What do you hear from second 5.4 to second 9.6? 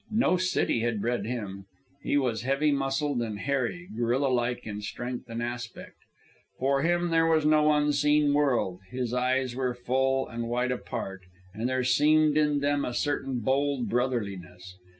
aspect. For him there was no unseen world. His eyes